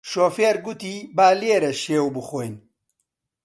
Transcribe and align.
شۆفێر 0.09 0.55
گوتی 0.65 0.95
با 1.17 1.27
لێرە 1.39 1.71
شێو 1.83 2.07
بخۆین 2.15 2.55